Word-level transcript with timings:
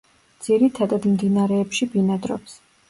ძირითადად 0.45 1.05
მდინარეებში 1.11 1.93
ბინადრობს. 1.95 2.63